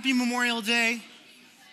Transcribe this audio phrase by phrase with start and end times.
[0.00, 1.02] happy Memorial Day,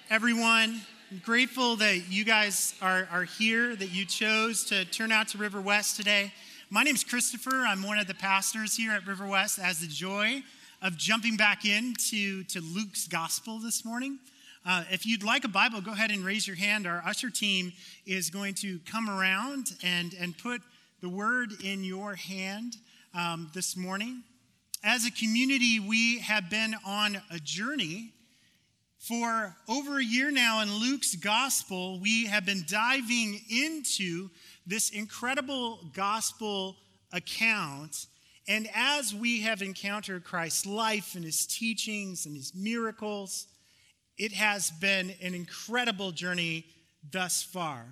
[0.10, 0.82] everyone.
[1.10, 5.38] I'm grateful that you guys are, are here, that you chose to turn out to
[5.38, 6.34] River West today.
[6.70, 7.64] My name is Christopher.
[7.66, 9.60] I'm one of the pastors here at River West.
[9.60, 10.44] As the joy
[10.82, 14.20] of jumping back into to Luke's gospel this morning.
[14.66, 16.86] Uh, if you'd like a Bible, go ahead and raise your hand.
[16.86, 17.72] Our usher team
[18.06, 20.62] is going to come around and, and put
[21.00, 22.76] the word in your hand
[23.18, 24.24] um, this morning.
[24.84, 28.12] As a community, we have been on a journey.
[29.00, 34.30] For over a year now in Luke's gospel, we have been diving into
[34.66, 36.76] this incredible gospel
[37.14, 38.08] account.
[38.48, 43.48] And as we have encountered Christ's life and his teachings and his miracles,
[44.18, 46.66] it has been an incredible journey
[47.12, 47.86] thus far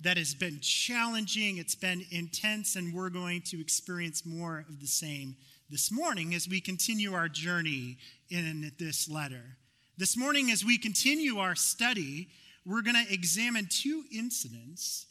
[0.00, 4.86] that has been challenging, it's been intense, and we're going to experience more of the
[4.86, 5.36] same
[5.70, 7.98] this morning as we continue our journey
[8.30, 9.56] in this letter.
[9.98, 12.28] This morning, as we continue our study,
[12.64, 15.06] we're going to examine two incidents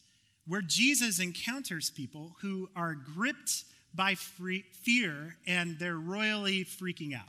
[0.47, 7.27] where Jesus encounters people who are gripped by free, fear and they're royally freaking out,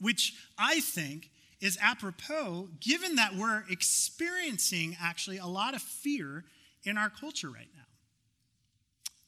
[0.00, 1.30] which I think
[1.60, 6.42] is apropos given that we're experiencing actually a lot of fear
[6.82, 7.79] in our culture right now.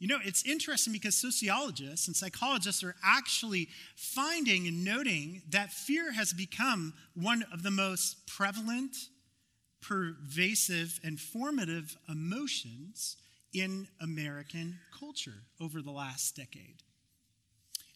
[0.03, 6.11] You know, it's interesting because sociologists and psychologists are actually finding and noting that fear
[6.11, 8.97] has become one of the most prevalent,
[9.81, 13.17] pervasive, and formative emotions
[13.55, 16.83] in American culture over the last decade.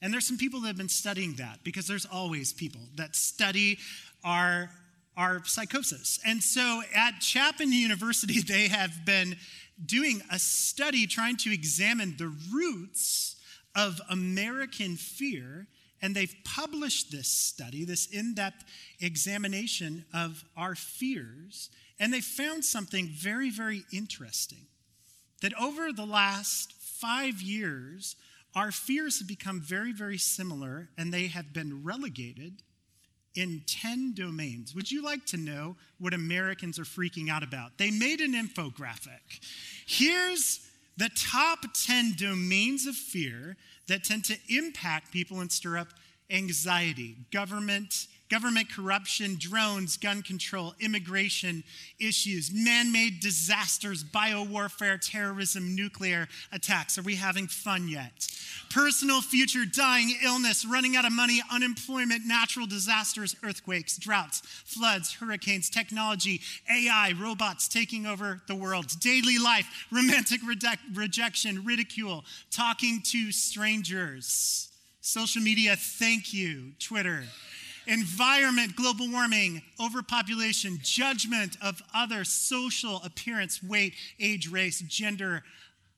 [0.01, 3.79] And there's some people that have been studying that because there's always people that study
[4.23, 4.71] our,
[5.17, 6.21] our psychosis.
[6.25, 9.34] And so at Chapman University, they have been
[9.84, 13.36] doing a study trying to examine the roots
[13.74, 15.66] of American fear.
[16.02, 18.64] And they've published this study, this in depth
[19.00, 21.70] examination of our fears.
[21.98, 24.66] And they found something very, very interesting
[25.42, 28.16] that over the last five years,
[28.54, 32.62] our fears have become very, very similar, and they have been relegated
[33.36, 34.74] in 10 domains.
[34.74, 37.78] Would you like to know what Americans are freaking out about?
[37.78, 39.41] They made an infographic.
[39.86, 40.60] Here's
[40.97, 43.56] the top 10 domains of fear
[43.88, 45.88] that tend to impact people and stir up
[46.30, 51.62] anxiety government government corruption, drones, gun control, immigration
[51.98, 56.98] issues, man made disasters, biowarfare, terrorism, nuclear attacks.
[56.98, 58.28] Are we having fun yet?
[58.70, 65.70] Personal future, dying, illness, running out of money, unemployment, natural disasters, earthquakes, droughts, floods, hurricanes,
[65.70, 70.41] technology, AI, robots taking over the world, daily life, romantic
[70.94, 74.70] rejection, ridicule, talking to strangers.
[75.00, 77.25] Social media, thank you, Twitter
[77.86, 85.42] environment, global warming, overpopulation, judgment of other social appearance, weight, age, race, gender,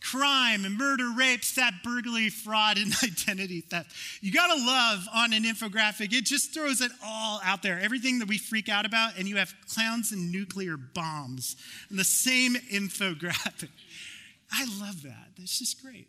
[0.03, 3.93] crime and murder, rape, theft, burglary, fraud, and identity theft.
[4.21, 7.79] You gotta love on an infographic, it just throws it all out there.
[7.81, 11.57] Everything that we freak out about, and you have clowns and nuclear bombs
[11.91, 13.71] in the same infographic.
[14.51, 15.29] I love that.
[15.39, 16.09] That's just great.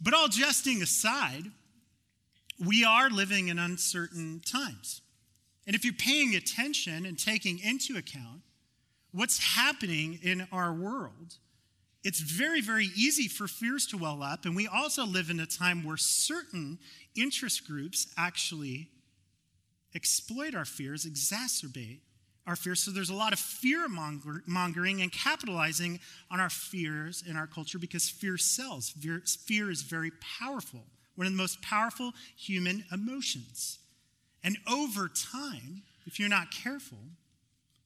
[0.00, 1.44] But all jesting aside,
[2.64, 5.00] we are living in uncertain times.
[5.66, 8.42] And if you're paying attention and taking into account
[9.12, 11.36] what's happening in our world,
[12.04, 14.44] it's very, very easy for fears to well up.
[14.44, 16.78] And we also live in a time where certain
[17.16, 18.88] interest groups actually
[19.94, 22.00] exploit our fears, exacerbate
[22.46, 22.80] our fears.
[22.80, 25.98] So there's a lot of fear mongering and capitalizing
[26.30, 28.90] on our fears in our culture because fear sells.
[28.90, 30.84] Fear, fear is very powerful,
[31.14, 33.78] one of the most powerful human emotions.
[34.42, 36.98] And over time, if you're not careful,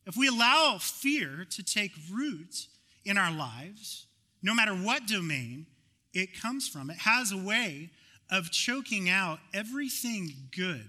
[0.07, 2.67] if we allow fear to take root
[3.05, 4.07] in our lives,
[4.43, 5.67] no matter what domain
[6.13, 6.91] it comes from.
[6.91, 7.91] It has a way
[8.31, 10.89] of choking out everything good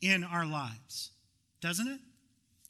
[0.00, 1.10] in our lives,
[1.60, 2.00] doesn't it?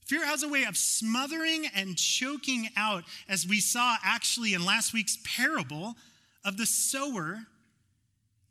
[0.06, 4.94] Fear has a way of smothering and choking out, as we saw actually in last
[4.94, 5.96] week's parable
[6.44, 7.40] of the sower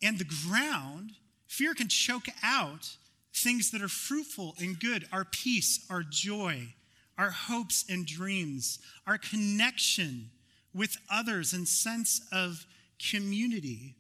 [0.04, 1.14] and the ground.
[1.48, 2.98] Fear can choke out
[3.34, 6.74] things that are fruitful and good our peace, our joy,
[7.18, 8.78] our hopes and dreams,
[9.08, 10.30] our connection
[10.74, 12.66] with others and sense of
[13.00, 13.96] community.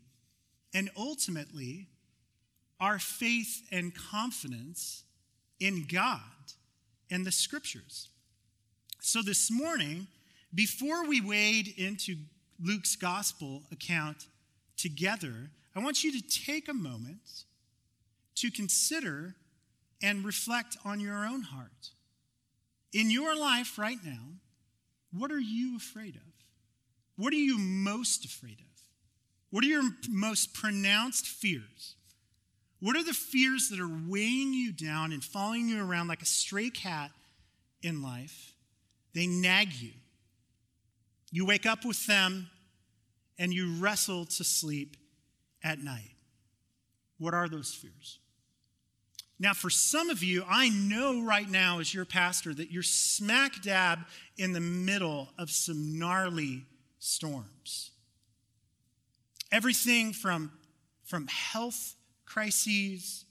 [0.73, 1.87] And ultimately,
[2.79, 5.03] our faith and confidence
[5.59, 6.21] in God
[7.09, 8.09] and the scriptures.
[8.99, 10.07] So this morning,
[10.53, 12.15] before we wade into
[12.61, 14.27] Luke's gospel account
[14.75, 17.45] together, I want you to take a moment
[18.35, 19.35] to consider
[20.01, 21.91] and reflect on your own heart.
[22.93, 24.37] In your life right now,
[25.11, 26.26] what are you afraid of?
[27.17, 28.65] What are you most afraid of?
[29.49, 31.95] What are your most pronounced fears?
[32.79, 36.27] What are the fears that are weighing you down and following you around like a
[36.27, 37.11] stray cat
[37.81, 38.53] in life?
[39.13, 39.93] They nag you.
[41.31, 42.49] You wake up with them
[43.39, 44.95] and you wrestle to sleep
[45.63, 46.15] at night.
[47.17, 48.19] What are those fears?
[49.39, 53.61] Now, for some of you, I know right now as your pastor that you're smack
[53.61, 53.99] dab
[54.37, 56.65] in the middle of some gnarly
[57.07, 57.91] storms.
[59.51, 60.51] Everything from,
[61.05, 61.95] from health
[62.25, 63.25] crises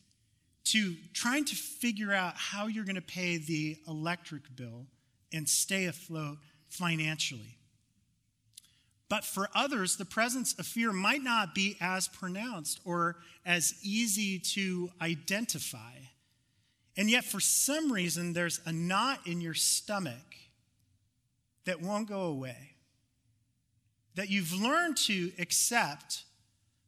[0.65, 4.87] to trying to figure out how you're going to pay the electric bill
[5.33, 6.39] and stay afloat
[6.69, 7.59] financially.
[9.09, 14.41] But for others, the presence of fear might not be as pronounced or as easy
[14.41, 15.93] to identify.
[16.97, 20.35] And yet, for some reason, there's a knot in your stomach
[21.67, 22.76] that won't go away,
[24.17, 26.25] that you've learned to accept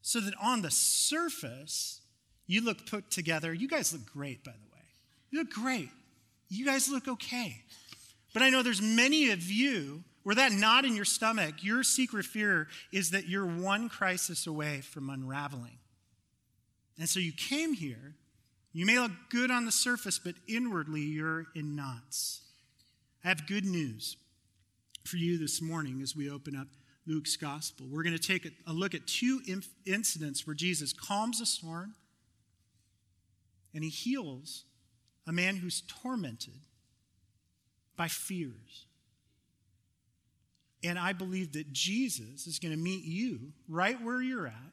[0.03, 2.01] so that on the surface,
[2.47, 3.53] you look put together.
[3.53, 4.85] You guys look great, by the way.
[5.31, 5.91] You look great.
[6.49, 7.63] You guys look okay.
[8.33, 12.25] But I know there's many of you where that knot in your stomach, your secret
[12.25, 15.79] fear is that you're one crisis away from unraveling.
[16.99, 18.15] And so you came here.
[18.73, 22.43] You may look good on the surface, but inwardly you're in knots.
[23.25, 24.17] I have good news
[25.05, 26.69] for you this morning as we open up
[27.09, 27.87] Luke's gospel.
[27.91, 29.41] We're going to take a, look at two
[29.87, 31.95] incidents where Jesus calms a storm
[33.75, 34.65] and he heals
[35.27, 36.61] a man who's tormented
[37.97, 38.87] by fears.
[40.85, 44.73] And I believe that Jesus is going to meet you right where you're at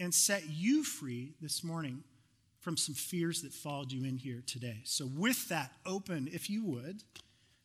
[0.00, 2.02] and set you free this morning
[2.60, 4.80] from some fears that followed you in here today.
[4.84, 7.02] So, with that, open, if you would,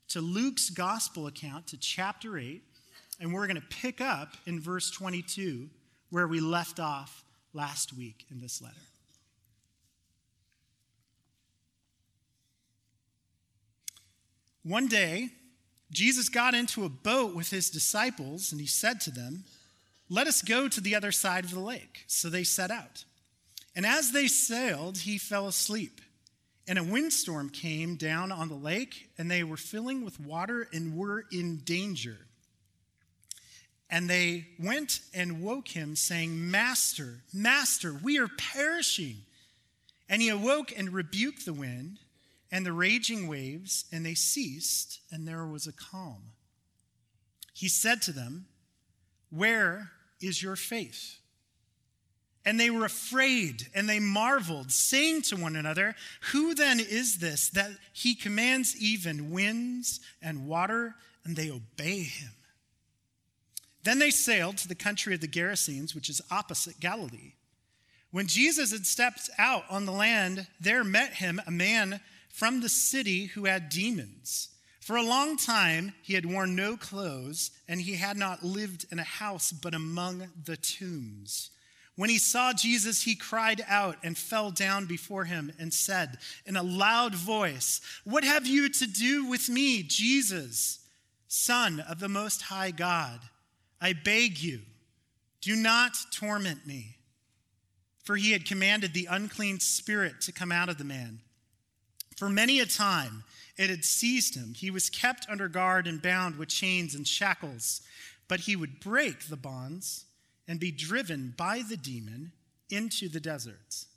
[0.10, 2.64] to Luke's gospel account to chapter 8,
[3.20, 5.70] and we're going to pick up in verse 22
[6.10, 7.24] where we left off
[7.54, 8.76] last week in this letter.
[14.64, 15.30] One day,
[15.92, 19.44] Jesus got into a boat with his disciples, and he said to them,
[20.10, 22.06] Let us go to the other side of the lake.
[22.08, 23.04] So they set out.
[23.76, 26.02] And as they sailed, he fell asleep.
[26.68, 30.96] And a windstorm came down on the lake, and they were filling with water and
[30.96, 32.18] were in danger.
[33.94, 39.18] And they went and woke him, saying, Master, Master, we are perishing.
[40.10, 42.00] And he awoke and rebuked the wind
[42.52, 46.32] and the raging waves, and they ceased, and there was a calm.
[47.54, 48.48] He said to them,
[49.30, 51.20] Where is your faith?
[52.44, 55.96] And they were afraid and they marveled, saying to one another,
[56.32, 62.32] Who then is this that he commands even winds and water, and they obey him?
[63.84, 67.34] Then they sailed to the country of the Gerasenes, which is opposite Galilee.
[68.12, 72.00] When Jesus had stepped out on the land, there met him a man
[72.30, 74.50] from the city who had demons.
[74.80, 79.00] For a long time, he had worn no clothes, and he had not lived in
[79.00, 81.52] a house, but among the tombs.
[81.96, 86.56] When he saw Jesus, he cried out and fell down before him and said in
[86.56, 90.80] a loud voice, What have you to do with me, Jesus,
[91.28, 93.20] Son of the Most High God?
[93.84, 94.62] I beg you,
[95.42, 96.96] do not torment me.
[98.06, 101.20] For he had commanded the unclean spirit to come out of the man.
[102.18, 103.26] For many a time
[103.58, 104.54] it had seized him.
[104.56, 107.82] He was kept under guard and bound with chains and shackles,
[108.30, 110.06] but he would break the bonds
[110.48, 112.32] and be driven by the demon
[112.70, 113.88] into the deserts.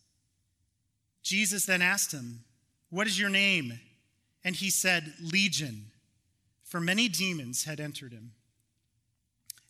[1.22, 2.44] Jesus then asked him,
[2.90, 3.80] What is your name?
[4.44, 5.86] And he said, Legion,
[6.64, 8.32] for many demons had entered him.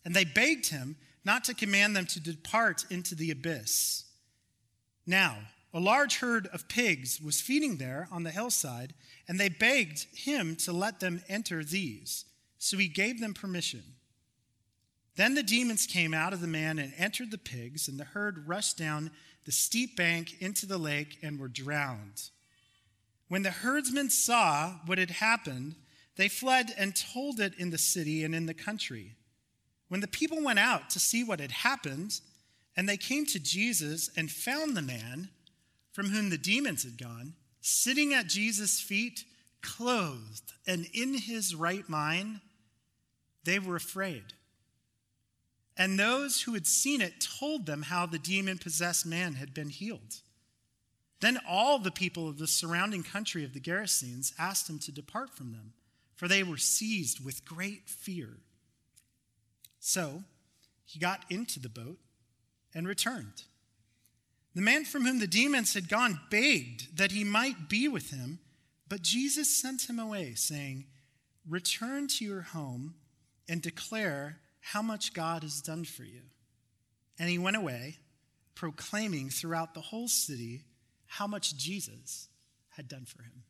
[0.07, 0.95] And they begged him
[1.25, 4.05] not to command them to depart into the abyss.
[5.05, 5.39] Now,
[5.73, 8.93] a large herd of pigs was feeding there on the hillside,
[9.27, 12.23] and they begged him to let them enter these.
[12.57, 13.83] So he gave them permission.
[15.17, 18.47] Then the demons came out of the man and entered the pigs, and the herd
[18.47, 19.11] rushed down
[19.43, 22.29] the steep bank into the lake and were drowned.
[23.27, 25.75] When the herdsmen saw what had happened,
[26.15, 29.17] they fled and told it in the city and in the country.
[29.89, 32.19] When the people went out to see what had happened,
[32.75, 35.29] and they came to Jesus and found the man,
[35.91, 39.23] from whom the demons had gone, sitting at Jesus' feet,
[39.61, 42.41] clothed, and in his right mind,
[43.43, 44.33] they were afraid.
[45.77, 49.69] And those who had seen it told them how the demon possessed man had been
[49.69, 50.21] healed.
[51.19, 55.29] Then all the people of the surrounding country of the Gerasenes asked him to depart
[55.31, 55.73] from them,
[56.15, 58.37] for they were seized with great fear.
[59.87, 60.25] So
[60.83, 61.97] he got into the boat
[62.75, 63.43] and returned.
[64.53, 68.39] The man from whom the demons had gone begged that he might be with him,
[68.89, 70.87] but Jesus sent him away, saying,
[71.47, 72.95] Return to your home
[73.47, 76.23] and declare how much God has done for you.
[77.17, 77.99] And he went away,
[78.55, 80.65] proclaiming throughout the whole city
[81.05, 82.27] how much Jesus
[82.71, 83.43] had done for him.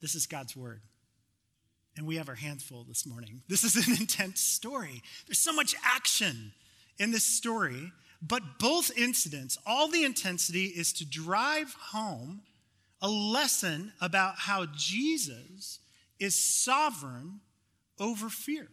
[0.00, 0.82] This is God's word.
[1.96, 3.42] And we have our hands full this morning.
[3.48, 5.02] This is an intense story.
[5.26, 6.52] There's so much action
[6.98, 12.42] in this story, but both incidents, all the intensity is to drive home
[13.00, 15.80] a lesson about how Jesus
[16.20, 17.40] is sovereign
[17.98, 18.68] over fear.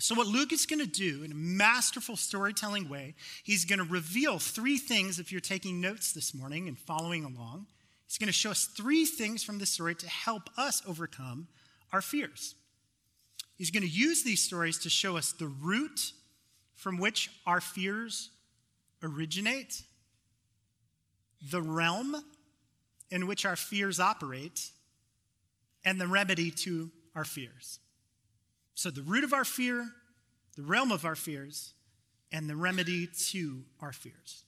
[0.00, 3.84] So, what Luke is going to do in a masterful storytelling way, he's going to
[3.84, 7.66] reveal three things if you're taking notes this morning and following along.
[8.06, 11.48] He's going to show us three things from the story to help us overcome
[11.92, 12.54] our fears.
[13.56, 16.12] He's going to use these stories to show us the root
[16.74, 18.30] from which our fears
[19.02, 19.82] originate,
[21.50, 22.16] the realm
[23.10, 24.70] in which our fears operate,
[25.84, 27.80] and the remedy to our fears.
[28.74, 29.88] So, the root of our fear,
[30.56, 31.72] the realm of our fears,
[32.30, 34.44] and the remedy to our fears.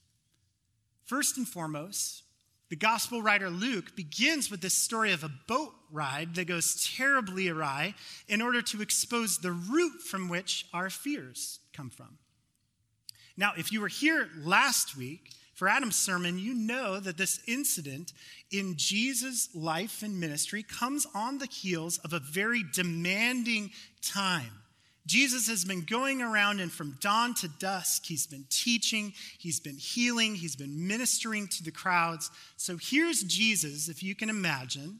[1.03, 2.23] First and foremost,
[2.71, 7.49] the gospel writer Luke begins with this story of a boat ride that goes terribly
[7.49, 7.93] awry
[8.29, 12.17] in order to expose the root from which our fears come from.
[13.35, 18.13] Now, if you were here last week for Adam's sermon, you know that this incident
[18.51, 24.60] in Jesus' life and ministry comes on the heels of a very demanding time.
[25.07, 29.77] Jesus has been going around, and from dawn to dusk, he's been teaching, he's been
[29.77, 32.29] healing, he's been ministering to the crowds.
[32.57, 34.99] So here's Jesus, if you can imagine,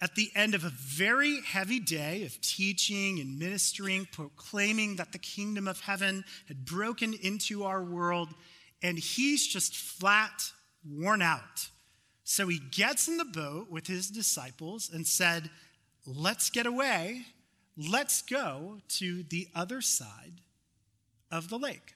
[0.00, 5.18] at the end of a very heavy day of teaching and ministering, proclaiming that the
[5.18, 8.28] kingdom of heaven had broken into our world,
[8.82, 10.52] and he's just flat
[10.88, 11.68] worn out.
[12.22, 15.50] So he gets in the boat with his disciples and said,
[16.06, 17.26] Let's get away
[17.78, 20.40] let's go to the other side
[21.30, 21.94] of the lake.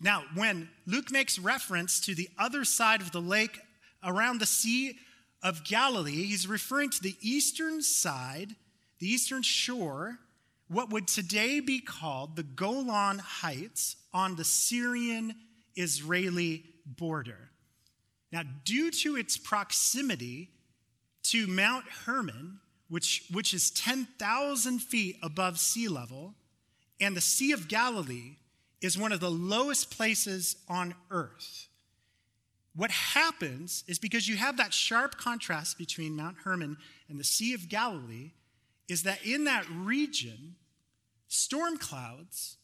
[0.00, 3.60] Now, when Luke makes reference to the other side of the lake
[4.02, 4.98] around the Sea
[5.42, 8.54] of Galilee, he's referring to the eastern side,
[8.98, 10.18] the eastern shore,
[10.68, 15.34] what would today be called the Golan Heights on the Syrian
[15.76, 17.50] Israeli border.
[18.30, 20.50] Now, due to its proximity
[21.24, 26.34] to Mount Hermon, which, which is 10,000 feet above sea level,
[27.00, 28.36] and the Sea of Galilee
[28.80, 31.68] is one of the lowest places on earth.
[32.74, 36.76] What happens is because you have that sharp contrast between Mount Hermon
[37.08, 38.32] and the Sea of Galilee,
[38.88, 40.56] is that in that region,
[41.26, 42.56] storm clouds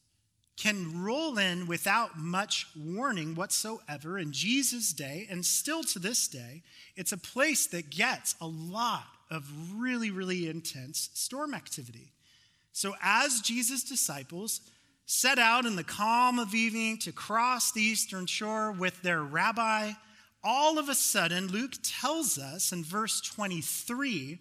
[0.56, 6.62] can roll in without much warning whatsoever in Jesus' day, and still to this day,
[6.96, 12.12] it's a place that gets a lot of really, really intense storm activity.
[12.72, 14.60] So, as Jesus' disciples
[15.06, 19.92] set out in the calm of evening to cross the eastern shore with their rabbi,
[20.42, 24.38] all of a sudden, Luke tells us in verse 23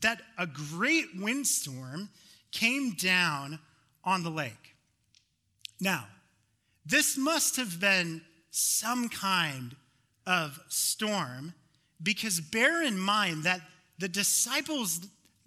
[0.00, 2.10] that a great windstorm
[2.52, 3.58] came down
[4.04, 4.74] on the lake.
[5.80, 6.06] Now,
[6.84, 9.76] this must have been some kind
[10.26, 11.54] of storm
[12.02, 13.60] because bear in mind that
[13.98, 15.00] the disciples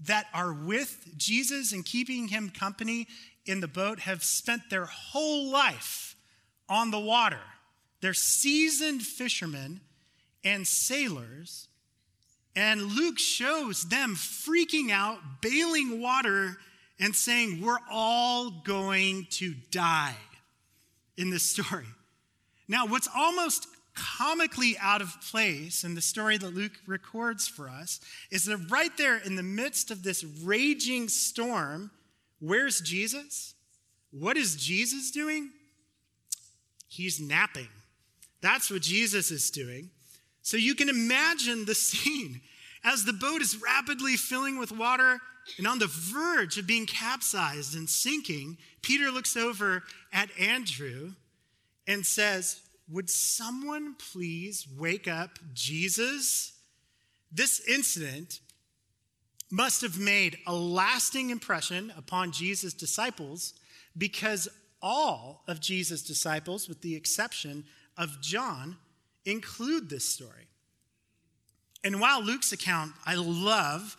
[0.06, 3.08] that are with Jesus and keeping him company
[3.46, 6.16] in the boat have spent their whole life
[6.70, 7.42] on the water.
[8.02, 9.82] They're seasoned fishermen
[10.44, 11.68] and sailors.
[12.56, 16.58] And Luke shows them freaking out, bailing water,
[17.00, 20.16] and saying, We're all going to die
[21.18, 21.86] in this story.
[22.68, 28.00] Now, what's almost comically out of place in the story that Luke records for us
[28.32, 31.92] is that right there in the midst of this raging storm,
[32.40, 33.54] where's Jesus?
[34.12, 35.52] What is Jesus doing?
[36.88, 37.70] He's napping.
[38.42, 39.90] That's what Jesus is doing.
[40.42, 42.42] So you can imagine the scene
[42.84, 45.20] as the boat is rapidly filling with water
[45.58, 48.58] and on the verge of being capsized and sinking.
[48.82, 51.14] Peter looks over at Andrew
[51.88, 56.54] and says, would someone please wake up Jesus?
[57.32, 58.40] This incident
[59.50, 63.54] must have made a lasting impression upon Jesus' disciples
[63.98, 64.48] because
[64.82, 67.66] all of Jesus' disciples, with the exception
[67.98, 68.78] of John,
[69.26, 70.48] include this story.
[71.84, 73.98] And while Luke's account, I love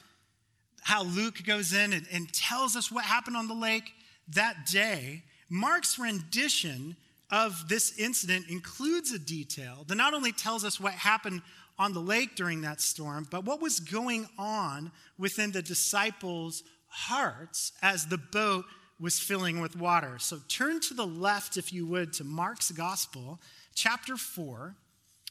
[0.82, 3.92] how Luke goes in and, and tells us what happened on the lake
[4.28, 6.96] that day, Mark's rendition
[7.32, 11.40] of this incident includes a detail that not only tells us what happened
[11.78, 17.72] on the lake during that storm, but what was going on within the disciples' hearts
[17.80, 18.66] as the boat
[19.00, 20.18] was filling with water.
[20.18, 23.40] So turn to the left, if you would, to Mark's Gospel,
[23.74, 24.76] chapter 4.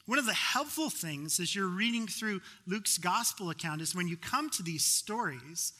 [0.08, 4.18] One of the helpful things as you're reading through Luke's Gospel account is when you
[4.18, 5.74] come to these stories,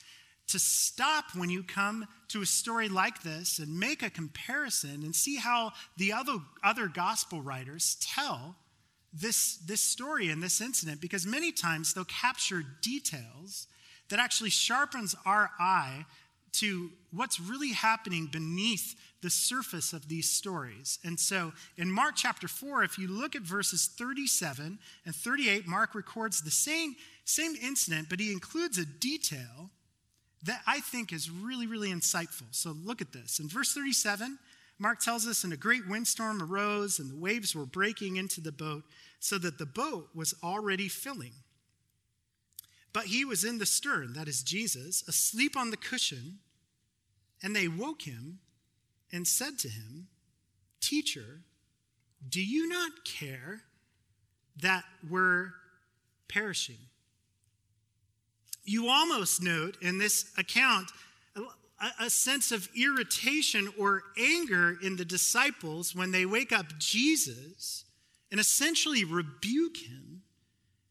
[0.48, 5.16] to stop when you come to a story like this and make a comparison and
[5.16, 8.56] see how the other, other gospel writers tell
[9.14, 13.68] this, this story and this incident because many times they'll capture details
[14.10, 16.06] that actually sharpens our eye
[16.54, 21.00] to what's really happening beneath the surface of these stories.
[21.04, 25.96] And so in Mark chapter 4, if you look at verses 37 and 38, Mark
[25.96, 29.70] records the same, same incident, but he includes a detail
[30.44, 32.48] that I think is really, really insightful.
[32.52, 33.40] So look at this.
[33.40, 34.40] In verse 37,
[34.80, 38.52] Mark tells us, and a great windstorm arose, and the waves were breaking into the
[38.52, 38.84] boat,
[39.20, 41.34] so that the boat was already filling.
[42.92, 46.40] But he was in the stern, that is Jesus, asleep on the cushion,
[47.44, 48.40] and they woke him
[49.12, 50.08] and said to him,
[50.80, 51.42] Teacher,
[52.28, 53.62] do you not care
[54.60, 55.52] that we're
[56.28, 56.78] perishing?
[58.72, 60.90] You almost note in this account
[61.36, 67.84] a, a sense of irritation or anger in the disciples when they wake up Jesus
[68.32, 70.22] and essentially rebuke him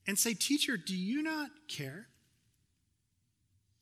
[0.06, 2.08] and say, Teacher, do you not care?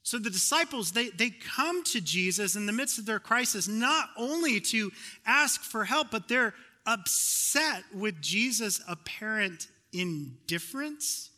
[0.05, 4.11] So the disciples, they, they come to Jesus in the midst of their crisis, not
[4.17, 4.93] only to
[5.27, 6.55] ask for help, but they're
[6.87, 11.31] upset with Jesus' apparent indifference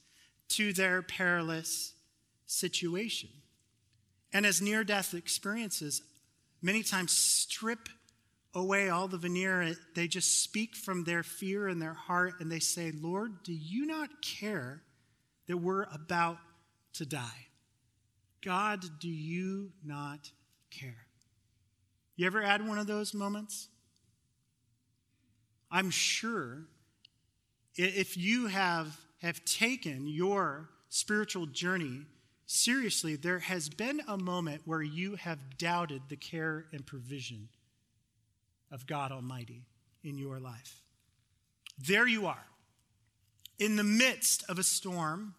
[0.50, 1.94] to their perilous
[2.50, 3.30] situation.
[4.32, 6.02] And as near death experiences,
[6.60, 7.88] many times strip
[8.54, 9.74] away all the veneer.
[9.94, 13.86] They just speak from their fear in their heart and they say, Lord, do you
[13.86, 14.82] not care
[15.46, 16.38] that we're about
[16.94, 17.46] to die?
[18.42, 20.30] God, do you not
[20.70, 21.06] care?
[22.16, 23.68] You ever had one of those moments?
[25.70, 26.66] I'm sure
[27.76, 32.06] if you have, have taken your spiritual journey
[32.50, 37.48] seriously, there has been a moment where you have doubted the care and provision
[38.72, 39.66] of God Almighty
[40.02, 40.82] in your life.
[41.78, 42.46] There you are,
[43.58, 45.34] in the midst of a storm,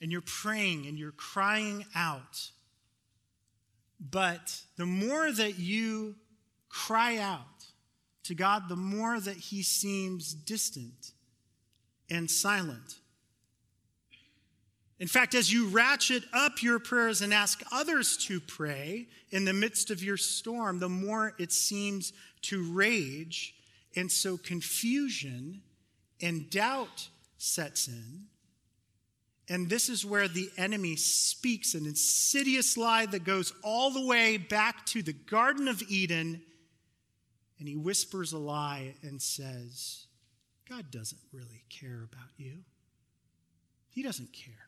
[0.00, 2.50] and you're praying and you're crying out.
[3.98, 6.14] But the more that you
[6.68, 7.40] cry out
[8.24, 11.12] to God, the more that He seems distant
[12.08, 13.00] and silent.
[15.00, 19.52] In fact, as you ratchet up your prayers and ask others to pray in the
[19.52, 23.54] midst of your storm, the more it seems to rage.
[23.96, 25.62] And so confusion
[26.22, 28.26] and doubt sets in.
[29.48, 34.36] And this is where the enemy speaks an insidious lie that goes all the way
[34.38, 36.40] back to the Garden of Eden.
[37.58, 40.06] And he whispers a lie and says,
[40.68, 42.60] God doesn't really care about you.
[43.90, 44.63] He doesn't care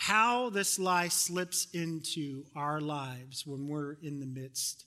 [0.00, 4.84] how this lie slips into our lives when we're in the midst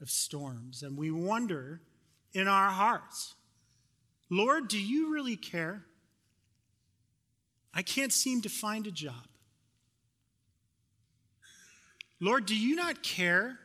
[0.00, 0.82] of storms.
[0.82, 1.80] And we wonder
[2.32, 3.36] in our hearts,
[4.28, 5.84] Lord, do you really care?
[7.72, 9.28] I can't seem to find a job.
[12.18, 13.60] Lord, do you not care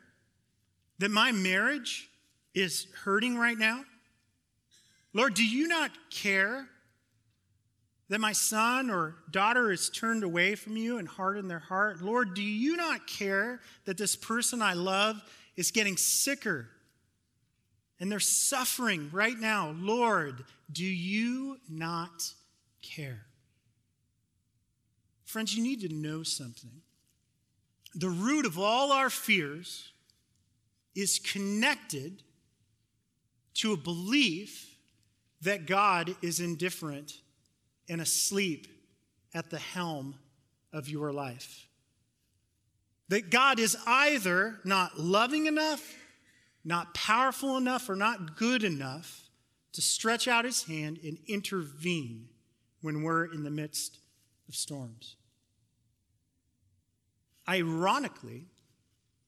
[1.00, 2.08] that my marriage
[2.54, 3.82] is hurting right now?
[5.12, 6.68] Lord, do you not care
[8.08, 12.02] that my son or daughter is turned away from you and hardened their heart?
[12.02, 15.22] Lord, do you not care that this person I love
[15.56, 16.68] is getting sicker
[17.98, 19.74] and they're suffering right now?
[19.78, 22.32] Lord, do you not
[22.82, 23.22] care?
[25.24, 26.82] Friends, you need to know something.
[27.94, 29.92] The root of all our fears
[30.94, 32.22] is connected
[33.54, 34.76] to a belief
[35.42, 37.14] that God is indifferent
[37.88, 38.66] and asleep
[39.34, 40.14] at the helm
[40.72, 41.68] of your life.
[43.08, 45.94] That God is either not loving enough,
[46.64, 49.28] not powerful enough, or not good enough
[49.72, 52.28] to stretch out his hand and intervene
[52.80, 53.98] when we're in the midst
[54.48, 55.16] of storms.
[57.48, 58.46] Ironically,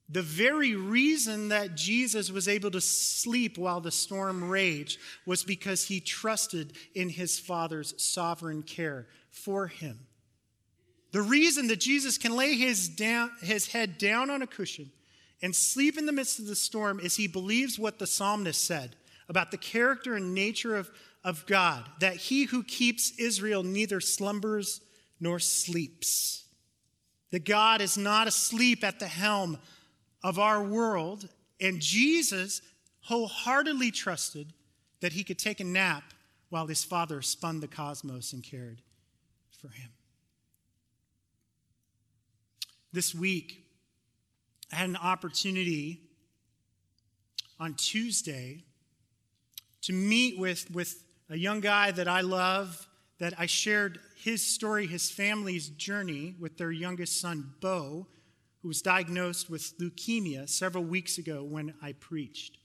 [0.09, 5.85] the very reason that Jesus was able to sleep while the storm raged was because
[5.85, 9.99] he trusted in his Father's sovereign care for him.
[11.13, 14.91] The reason that Jesus can lay his, down, his head down on a cushion
[15.43, 18.97] and sleep in the midst of the storm is he believes what the psalmist said
[19.29, 20.91] about the character and nature of,
[21.25, 24.81] of God, that he who keeps Israel neither slumbers
[25.19, 26.45] nor sleeps.
[27.33, 29.59] That God is not asleep at the helm
[30.27, 31.29] of our world,
[31.61, 32.61] and Jesus
[33.03, 34.53] wholeheartedly trusted
[34.99, 36.03] that he could take a nap
[36.49, 38.83] while his father spun the cosmos and cared
[39.57, 39.89] for him.
[42.93, 43.69] This week,
[44.73, 46.01] I had an opportunity
[47.61, 48.65] on Tuesday
[49.83, 52.89] to meet with, with a young guy that I love,
[53.21, 58.09] that I shared his story, his family's journey with their youngest son, Bo,
[58.67, 62.59] who was diagnosed with leukemia several weeks ago when I preached.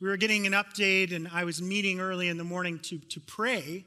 [0.00, 3.18] We were getting an update, and I was meeting early in the morning to, to
[3.18, 3.84] pray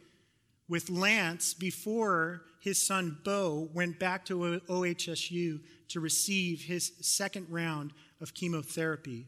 [0.68, 7.94] with Lance before his son Bo went back to OHSU to receive his second round
[8.20, 9.26] of chemotherapy.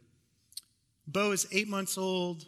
[1.07, 2.47] Bo is eight months old,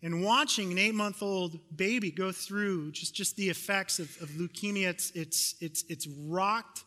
[0.00, 4.28] and watching an eight month old baby go through just, just the effects of, of
[4.28, 6.84] leukemia, it's, it's, it's, it's rocked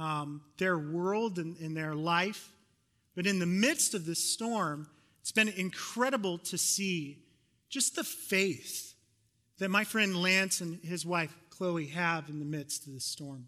[0.00, 2.52] um, their world and, and their life.
[3.14, 4.88] But in the midst of this storm,
[5.20, 7.18] it's been incredible to see
[7.68, 8.94] just the faith
[9.58, 13.46] that my friend Lance and his wife Chloe have in the midst of the storm.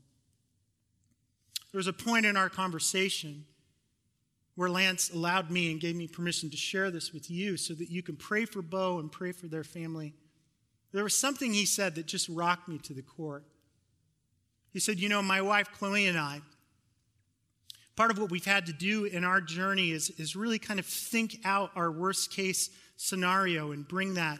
[1.72, 3.46] There was a point in our conversation
[4.54, 7.88] where Lance allowed me and gave me permission to share this with you so that
[7.90, 10.12] you can pray for Bo and pray for their family.
[10.92, 13.42] There was something he said that just rocked me to the core.
[14.72, 16.40] He said, You know, my wife Chloe and I,
[17.96, 20.86] part of what we've had to do in our journey is, is really kind of
[20.86, 24.38] think out our worst case scenario and bring that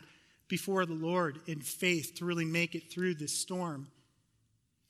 [0.48, 3.88] before the Lord in faith to really make it through this storm.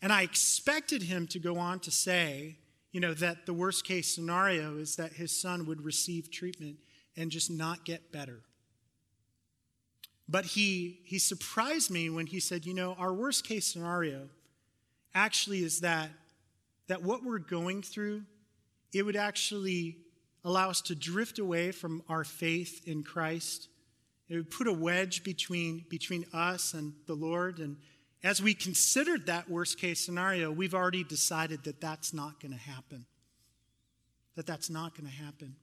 [0.00, 2.56] And I expected him to go on to say,
[2.90, 6.76] you know, that the worst case scenario is that his son would receive treatment
[7.16, 8.40] and just not get better.
[10.28, 14.28] But he, he surprised me when he said, you know, our worst case scenario
[15.14, 16.10] actually is that,
[16.88, 18.22] that what we're going through,
[18.92, 19.96] it would actually
[20.44, 23.68] allow us to drift away from our faith in Christ.
[24.28, 27.58] It would put a wedge between, between us and the Lord.
[27.58, 27.76] And
[28.24, 32.58] as we considered that worst case scenario, we've already decided that that's not going to
[32.58, 33.06] happen.
[34.36, 35.56] That that's not going to happen.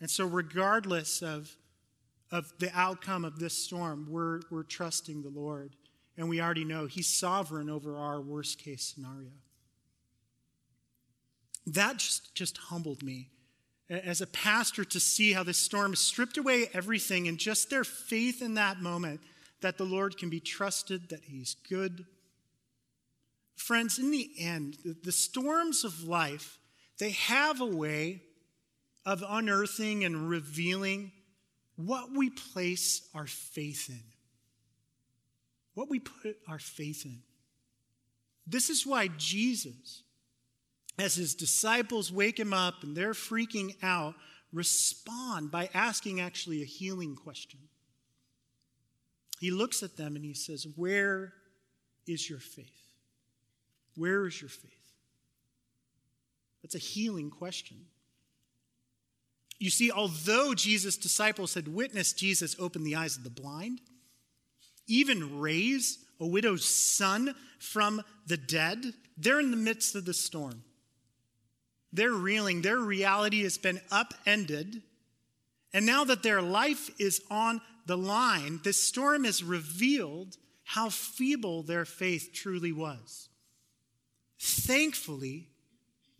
[0.00, 1.54] And so, regardless of,
[2.30, 5.76] of the outcome of this storm, we're, we're trusting the Lord.
[6.16, 9.30] And we already know He's sovereign over our worst case scenario.
[11.66, 13.28] That just, just humbled me
[13.88, 18.42] as a pastor to see how this storm stripped away everything and just their faith
[18.42, 19.20] in that moment
[19.60, 22.04] that the Lord can be trusted, that He's good.
[23.54, 26.58] Friends, in the end, the storms of life,
[26.98, 28.22] they have a way
[29.04, 31.12] of unearthing and revealing
[31.76, 34.02] what we place our faith in
[35.74, 37.20] what we put our faith in.
[38.46, 40.02] This is why Jesus,
[40.98, 44.14] as his disciples wake him up and they're freaking out,
[44.52, 47.60] respond by asking actually a healing question.
[49.40, 51.32] He looks at them and he says, Where
[52.06, 52.66] is your faith?
[53.96, 54.70] Where is your faith?
[56.62, 57.78] That's a healing question.
[59.58, 63.80] You see, although Jesus' disciples had witnessed Jesus open the eyes of the blind,
[64.86, 70.62] even raise a widow's son from the dead, they're in the midst of the storm.
[71.92, 72.62] They're reeling.
[72.62, 74.82] Their reality has been upended.
[75.72, 81.62] And now that their life is on the line, this storm has revealed how feeble
[81.62, 83.28] their faith truly was.
[84.38, 85.48] Thankfully,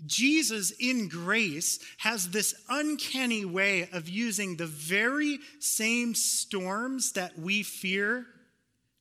[0.05, 7.62] Jesus in grace has this uncanny way of using the very same storms that we
[7.62, 8.27] fear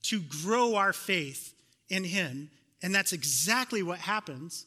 [0.04, 1.54] to grow our faith
[1.90, 2.50] in him.
[2.82, 4.66] And that's exactly what happens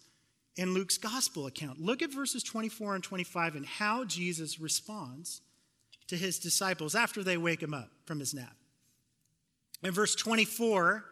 [0.57, 1.81] in Luke's gospel account.
[1.81, 5.41] Look at verses 24 and 25 and how Jesus responds
[6.07, 8.55] to his disciples after they wake him up from his nap.
[9.83, 11.05] In verse 24,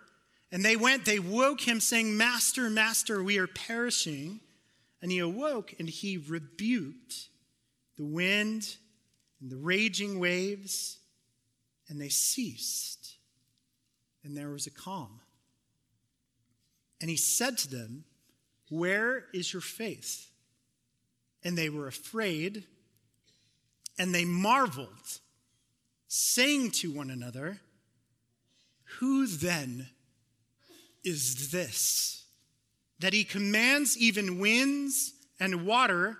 [0.53, 4.41] and they went, they woke him, saying, Master, Master, we are perishing.
[5.01, 7.29] And he awoke and he rebuked
[7.97, 8.77] the wind
[9.41, 10.99] and the raging waves,
[11.89, 13.02] and they ceased
[14.25, 15.21] and there was a calm.
[17.01, 18.05] And he said to them,
[18.71, 20.31] Where is your faith?
[21.45, 22.65] And they were afraid
[23.99, 25.21] and they marveled,
[26.09, 27.61] saying to one another,
[28.99, 29.89] Who then
[31.05, 32.25] is this?
[33.01, 36.19] That he commands even winds and water,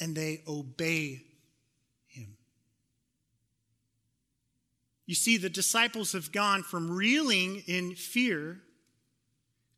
[0.00, 1.25] and they obey
[5.06, 8.60] You see, the disciples have gone from reeling in fear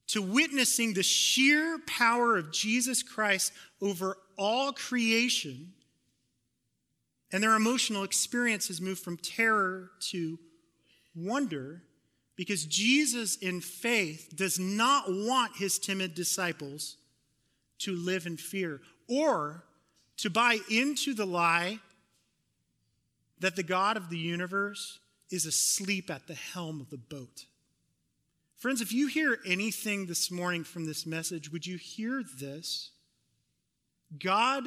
[0.08, 5.72] to witnessing the sheer power of Jesus Christ over all creation
[7.30, 10.38] and their emotional experience has moved from terror to
[11.14, 11.82] wonder
[12.36, 16.96] because Jesus, in faith, does not want his timid disciples
[17.80, 19.64] to live in fear or
[20.18, 21.80] to buy into the lie
[23.40, 24.98] that the God of the universe
[25.30, 27.44] is asleep at the helm of the boat.
[28.56, 32.90] Friends, if you hear anything this morning from this message, would you hear this?
[34.18, 34.64] God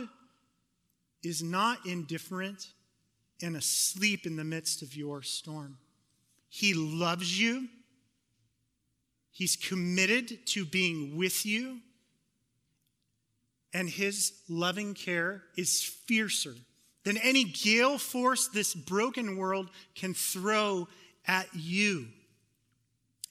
[1.23, 2.67] is not indifferent
[3.41, 5.77] and asleep in the midst of your storm.
[6.47, 7.67] He loves you.
[9.31, 11.79] He's committed to being with you.
[13.73, 16.55] And his loving care is fiercer
[17.03, 20.87] than any gale force this broken world can throw
[21.27, 22.07] at you.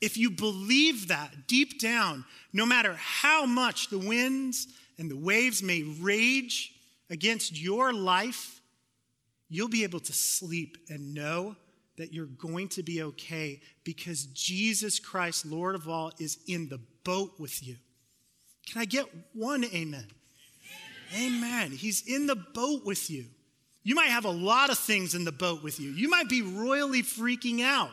[0.00, 4.66] If you believe that deep down, no matter how much the winds
[4.98, 6.72] and the waves may rage,
[7.11, 8.61] against your life,
[9.48, 11.56] you'll be able to sleep and know
[11.98, 16.80] that you're going to be okay because Jesus Christ, Lord of all, is in the
[17.04, 17.76] boat with you.
[18.70, 20.06] Can I get one amen?
[21.14, 21.42] Amen.
[21.42, 21.70] amen.
[21.72, 23.26] He's in the boat with you.
[23.82, 25.90] You might have a lot of things in the boat with you.
[25.90, 27.90] You might be royally freaking out.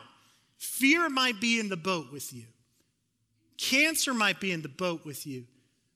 [0.58, 2.44] Fear might be in the boat with you.
[3.56, 5.44] Cancer might be in the boat with you.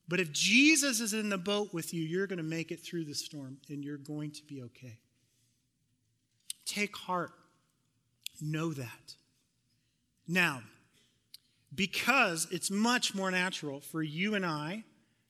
[0.07, 3.05] But if Jesus is in the boat with you, you're going to make it through
[3.05, 4.97] the storm and you're going to be okay.
[6.65, 7.31] Take heart.
[8.41, 9.15] Know that.
[10.27, 10.61] Now,
[11.73, 14.83] because it's much more natural for you and I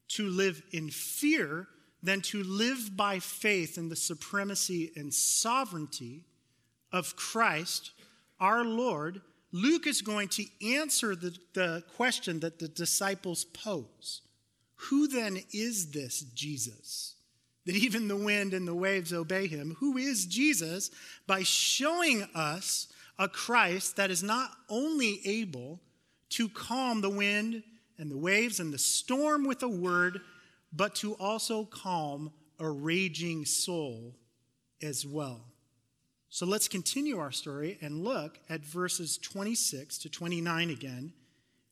[0.10, 1.68] to live in fear
[2.04, 6.26] than to live by faith in the supremacy and sovereignty
[6.92, 7.92] of Christ,
[8.40, 9.22] our Lord,
[9.54, 14.22] Luke is going to answer the, the question that the disciples pose.
[14.76, 17.16] Who then is this Jesus?
[17.66, 19.78] That even the wind and the waves obey him.
[19.80, 20.92] Who is Jesus?
[21.26, 25.80] By showing us a Christ that is not only able
[26.30, 27.64] to calm the wind
[27.98, 30.20] and the waves and the storm with a word,
[30.76, 34.16] but to also calm a raging soul
[34.82, 35.46] as well.
[36.30, 41.14] So let's continue our story and look at verses 26 to 29 again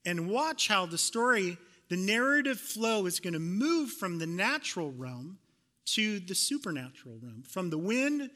[0.06, 1.58] and watch how the story
[1.90, 5.38] the narrative flow is going to move from the natural realm
[5.86, 8.30] to the supernatural realm, from the wind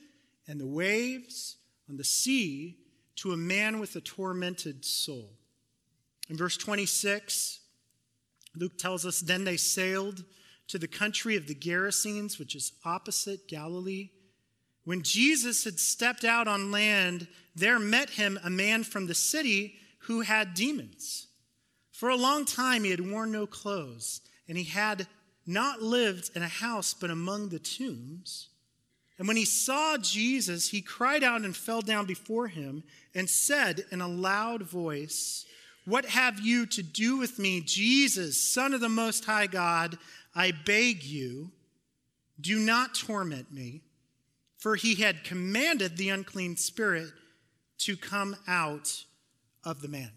[0.47, 1.58] and the waves
[1.89, 2.78] on the sea
[3.15, 5.32] to a man with a tormented soul.
[6.28, 7.62] In verse 26,
[8.58, 10.23] Luke tells us then they sailed
[10.67, 14.10] to the country of the Gerasenes, which is opposite Galilee.
[14.84, 19.75] When Jesus had stepped out on land, there met him a man from the city
[19.99, 21.28] who had demons.
[21.91, 25.08] For a long time he had worn no clothes, and he had
[25.47, 28.49] not lived in a house but among the tombs.
[29.17, 33.86] And when he saw Jesus, he cried out and fell down before him and said
[33.91, 35.45] in a loud voice,
[35.86, 39.97] What have you to do with me, Jesus, Son of the Most High God?
[40.36, 41.52] I beg you,
[42.39, 43.82] do not torment me.
[44.58, 47.12] For he had commanded the unclean spirit
[47.80, 49.06] to come out
[49.63, 50.12] of the man.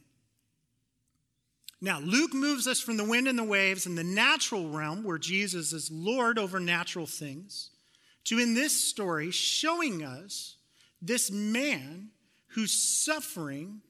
[1.81, 5.19] Now, Luke moves us from the wind and the waves in the natural realm, where
[5.19, 7.71] Jesus is Lord over natural things,
[8.25, 10.57] to in this story showing us
[11.01, 12.09] this man
[12.49, 13.83] who's suffering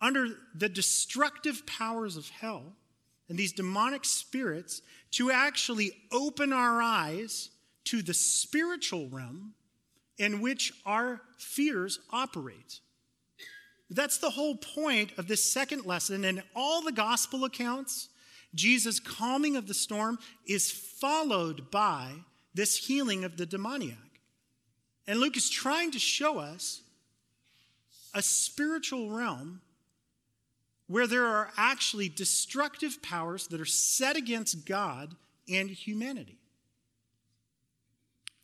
[0.00, 2.74] under the destructive powers of hell
[3.28, 7.50] and these demonic spirits to actually open our eyes
[7.84, 9.54] to the spiritual realm
[10.18, 12.80] in which our fears operate.
[13.90, 16.24] That's the whole point of this second lesson.
[16.24, 18.08] In all the gospel accounts,
[18.54, 22.12] Jesus' calming of the storm is followed by
[22.54, 23.96] this healing of the demoniac.
[25.06, 26.82] And Luke is trying to show us
[28.14, 29.60] a spiritual realm
[30.88, 35.14] where there are actually destructive powers that are set against God
[35.48, 36.38] and humanity.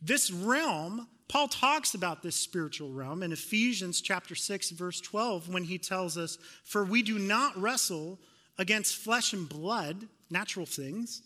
[0.01, 5.65] This realm Paul talks about this spiritual realm in Ephesians chapter 6 verse 12 when
[5.65, 8.19] he tells us for we do not wrestle
[8.59, 11.23] against flesh and blood, natural things,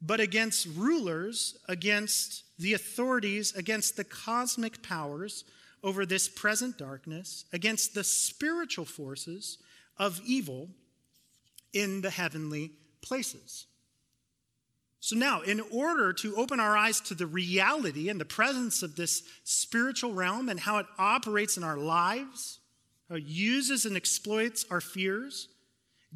[0.00, 5.44] but against rulers, against the authorities, against the cosmic powers
[5.82, 9.58] over this present darkness, against the spiritual forces
[9.98, 10.68] of evil
[11.72, 13.66] in the heavenly places.
[15.00, 18.96] So, now, in order to open our eyes to the reality and the presence of
[18.96, 22.58] this spiritual realm and how it operates in our lives,
[23.08, 25.48] how it uses and exploits our fears,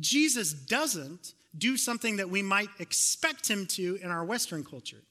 [0.01, 5.03] Jesus doesn't do something that we might expect him to in our Western culture.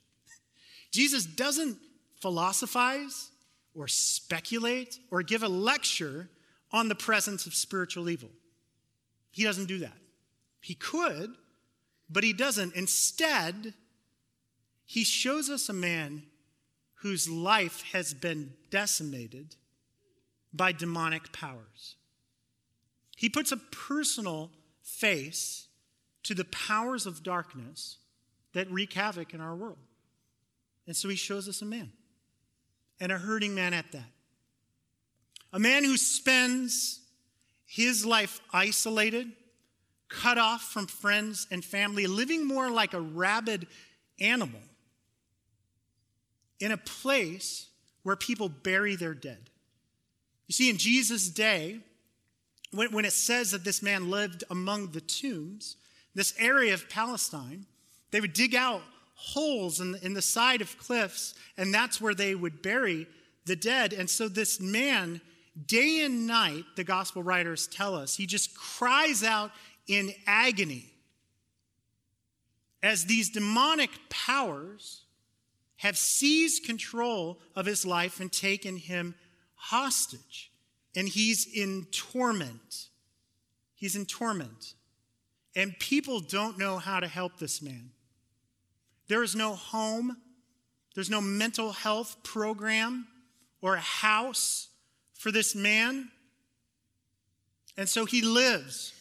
[0.91, 1.77] Jesus doesn't
[2.21, 3.31] philosophize
[3.73, 6.29] or speculate or give a lecture
[6.71, 8.29] on the presence of spiritual evil.
[9.31, 9.97] He doesn't do that.
[10.59, 11.31] He could,
[12.09, 12.75] but he doesn't.
[12.75, 13.73] Instead,
[14.85, 16.23] he shows us a man
[16.95, 19.55] whose life has been decimated
[20.53, 21.95] by demonic powers.
[23.15, 24.51] He puts a personal
[24.83, 25.67] face
[26.23, 27.97] to the powers of darkness
[28.53, 29.77] that wreak havoc in our world.
[30.85, 31.91] And so he shows us a man,
[32.99, 34.09] and a hurting man at that.
[35.53, 37.00] A man who spends
[37.71, 39.31] his life isolated,
[40.09, 43.65] cut off from friends and family, living more like a rabid
[44.19, 44.59] animal
[46.59, 47.69] in a place
[48.03, 49.49] where people bury their dead.
[50.47, 51.79] You see, in Jesus' day,
[52.71, 55.77] when, when it says that this man lived among the tombs,
[56.13, 57.65] this area of Palestine,
[58.11, 58.81] they would dig out
[59.15, 63.07] holes in the, in the side of cliffs, and that's where they would bury
[63.45, 63.93] the dead.
[63.93, 65.21] And so this man,
[65.65, 69.51] day and night, the gospel writers tell us, he just cries out
[69.87, 70.91] in agony
[72.83, 75.03] as these demonic powers
[75.77, 79.15] have seized control of his life and taken him
[79.55, 80.51] hostage.
[80.95, 82.87] And he's in torment.
[83.75, 84.73] He's in torment.
[85.55, 87.91] And people don't know how to help this man.
[89.07, 90.17] There is no home,
[90.95, 93.07] there's no mental health program
[93.61, 94.69] or a house
[95.21, 96.09] for this man.
[97.77, 98.91] And so he lives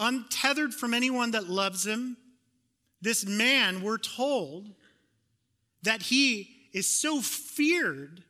[0.00, 2.16] untethered from anyone that loves him.
[3.00, 4.72] This man, we're told,
[5.84, 8.24] that he is so feared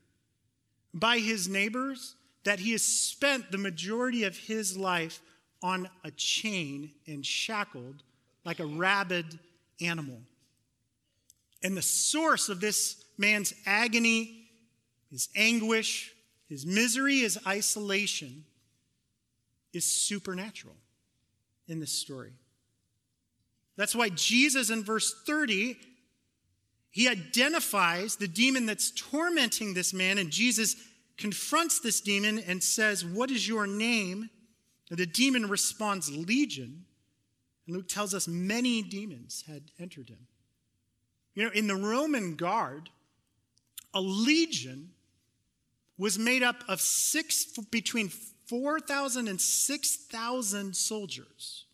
[0.93, 5.21] by his neighbors that he has spent the majority of his life
[5.63, 8.03] on a chain and shackled
[8.45, 9.39] like a rabid
[9.81, 10.21] animal.
[11.63, 14.51] And the source of this man's agony,
[15.11, 16.13] his anguish,
[16.49, 18.45] his misery, his isolation
[19.73, 20.77] is supernatural
[21.67, 22.33] in this story.
[23.77, 25.77] That's why Jesus in verse 30,
[26.91, 30.75] he identifies the demon that's tormenting this man, and Jesus
[31.17, 34.31] confronts this demon and says, What is your name?
[34.91, 36.87] The demon responds, Legion.
[37.67, 40.27] And Luke tells us many demons had entered him.
[41.35, 42.89] You know, in the Roman guard,
[43.93, 44.91] a legion
[45.99, 48.11] was made up of six, between
[48.47, 51.67] 4,000 and 6,000 soldiers.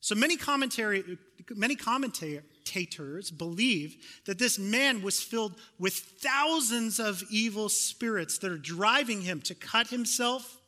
[0.00, 1.16] So many, commentary,
[1.54, 3.96] many commentators believe
[4.26, 9.54] that this man was filled with thousands of evil spirits that are driving him to
[9.54, 10.58] cut himself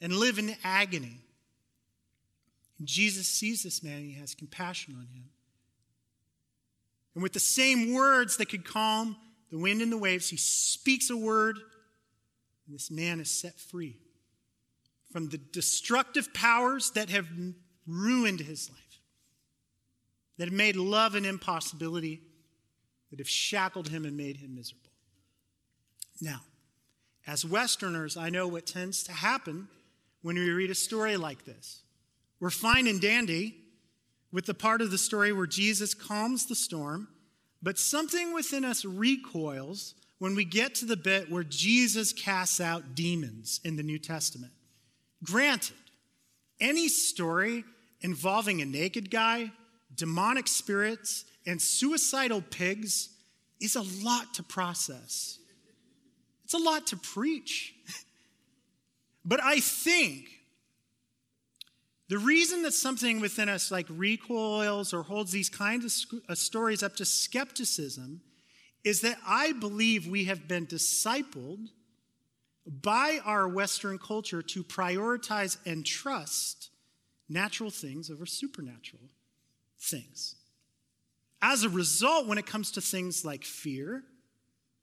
[0.00, 1.18] and live in agony.
[2.78, 5.24] And Jesus sees this man and he has compassion on him.
[7.14, 9.16] And with the same words that could calm
[9.56, 13.96] the wind and the waves, he speaks a word, and this man is set free
[15.10, 17.26] from the destructive powers that have
[17.86, 19.00] ruined his life,
[20.36, 22.20] that have made love an impossibility,
[23.10, 24.90] that have shackled him and made him miserable.
[26.20, 26.40] Now,
[27.26, 29.68] as Westerners, I know what tends to happen
[30.20, 31.80] when we read a story like this.
[32.40, 33.56] We're fine and dandy
[34.30, 37.08] with the part of the story where Jesus calms the storm,
[37.62, 42.94] but something within us recoils when we get to the bit where Jesus casts out
[42.94, 44.52] demons in the New Testament.
[45.22, 45.76] Granted,
[46.60, 47.64] any story
[48.00, 49.50] involving a naked guy,
[49.94, 53.10] demonic spirits, and suicidal pigs
[53.60, 55.38] is a lot to process.
[56.44, 57.74] It's a lot to preach.
[59.24, 60.28] but I think
[62.08, 66.82] the reason that something within us like recoils or holds these kinds of uh, stories
[66.82, 68.20] up to skepticism
[68.84, 71.66] is that I believe we have been discipled
[72.66, 76.70] by our Western culture to prioritize and trust
[77.28, 79.02] natural things over supernatural
[79.80, 80.36] things.
[81.42, 84.04] As a result, when it comes to things like fear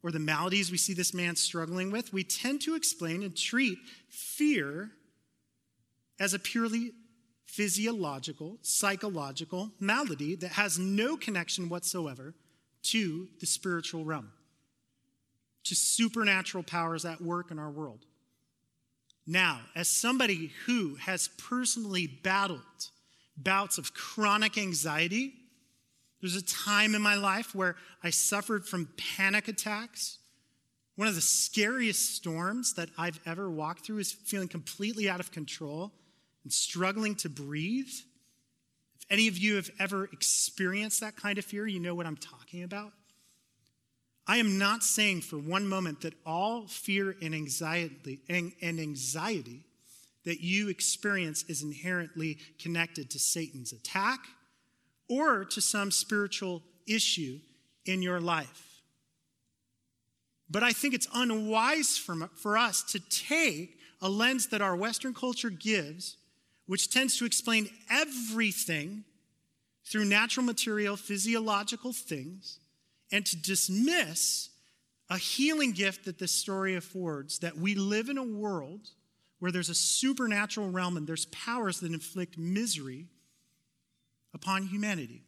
[0.01, 3.77] or the maladies we see this man struggling with, we tend to explain and treat
[4.09, 4.91] fear
[6.19, 6.91] as a purely
[7.53, 12.33] physiological, psychological malady that has no connection whatsoever
[12.81, 14.31] to the spiritual realm,
[15.63, 18.05] to supernatural powers at work in our world.
[19.27, 22.89] Now, as somebody who has personally battled
[23.37, 25.33] bouts of chronic anxiety,
[26.21, 30.17] there's a time in my life where I suffered from panic attacks.
[30.95, 35.31] One of the scariest storms that I've ever walked through is feeling completely out of
[35.31, 35.93] control
[36.43, 37.87] and struggling to breathe.
[37.87, 42.17] If any of you have ever experienced that kind of fear, you know what I'm
[42.17, 42.91] talking about.
[44.25, 49.65] I am not saying for one moment that all fear and anxiety and, anxiety
[50.23, 54.19] that you experience is inherently connected to Satan's attack
[55.09, 57.39] or to some spiritual issue
[57.85, 58.81] in your life.
[60.49, 65.13] But I think it's unwise for, for us to take a lens that our Western
[65.13, 66.15] culture gives,
[66.65, 69.03] which tends to explain everything
[69.85, 72.59] through natural material, physiological things,
[73.11, 74.49] and to dismiss
[75.09, 78.89] a healing gift that this story affords that we live in a world
[79.39, 83.07] where there's a supernatural realm and there's powers that inflict misery
[84.33, 85.21] upon humanity.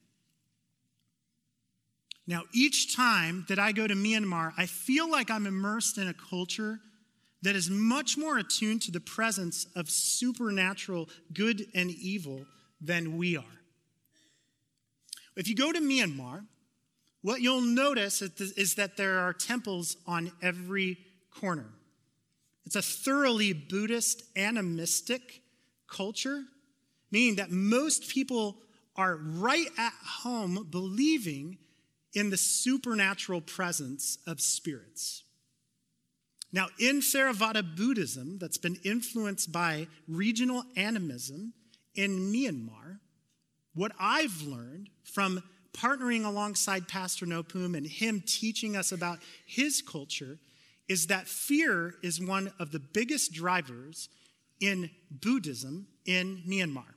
[2.26, 6.14] Now, each time that I go to Myanmar, I feel like I'm immersed in a
[6.14, 6.80] culture
[7.42, 12.46] that is much more attuned to the presence of supernatural good and evil
[12.82, 13.44] than we are.
[15.36, 16.46] If you go to Myanmar,
[17.22, 20.98] what you'll notice is that there are temples on every
[21.32, 21.70] corner.
[22.66, 25.42] It's a thoroughly Buddhist animistic
[25.88, 26.44] culture,
[27.12, 28.58] meaning that most people
[28.96, 31.58] are right at home believing
[32.14, 35.25] in the supernatural presence of spirits.
[36.56, 41.52] Now, in Theravada Buddhism, that's been influenced by regional animism
[41.96, 43.00] in Myanmar,
[43.74, 45.44] what I've learned from
[45.74, 50.40] partnering alongside Pastor Nopum and him teaching us about his culture
[50.88, 54.08] is that fear is one of the biggest drivers
[54.62, 56.94] in Buddhism in Myanmar.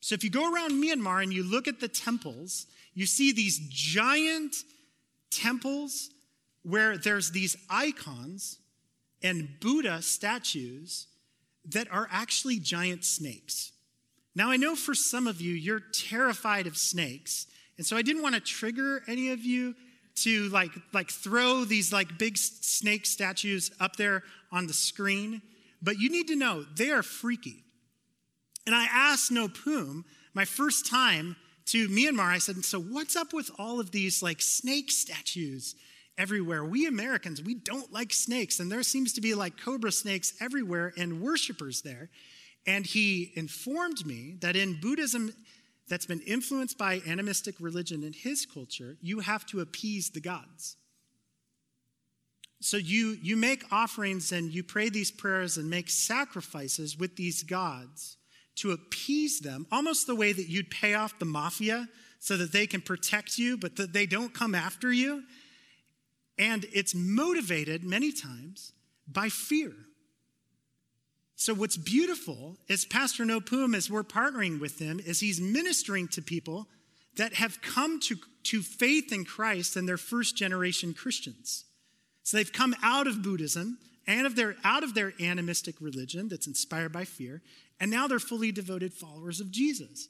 [0.00, 3.58] So if you go around Myanmar and you look at the temples, you see these
[3.68, 4.54] giant
[5.32, 6.10] temples
[6.62, 8.58] where there's these icons
[9.22, 11.06] and Buddha statues
[11.64, 13.72] that are actually giant snakes.
[14.34, 17.46] Now, I know for some of you, you're terrified of snakes.
[17.76, 19.74] And so I didn't want to trigger any of you
[20.14, 25.42] to like, like throw these like big snake statues up there on the screen.
[25.80, 27.64] But you need to know they are freaky.
[28.66, 30.04] And I asked Nopum
[30.34, 34.40] my first time to Myanmar, I said, so what's up with all of these like
[34.40, 35.74] snake statues
[36.18, 36.64] everywhere?
[36.64, 40.92] We Americans, we don't like snakes, and there seems to be like cobra snakes everywhere
[40.96, 42.10] and worshipers there.
[42.66, 45.34] And he informed me that in Buddhism
[45.88, 50.76] that's been influenced by animistic religion in his culture, you have to appease the gods.
[52.60, 57.42] So you, you make offerings and you pray these prayers and make sacrifices with these
[57.42, 58.16] gods
[58.56, 61.88] to appease them, almost the way that you'd pay off the mafia
[62.20, 65.24] so that they can protect you, but that they don't come after you.
[66.38, 68.72] And it's motivated many times
[69.06, 69.72] by fear.
[71.36, 76.22] So, what's beautiful is Pastor Nopum, as we're partnering with him, is he's ministering to
[76.22, 76.68] people
[77.16, 81.64] that have come to, to faith in Christ and they're first generation Christians.
[82.22, 86.46] So, they've come out of Buddhism and of their, out of their animistic religion that's
[86.46, 87.42] inspired by fear,
[87.80, 90.08] and now they're fully devoted followers of Jesus.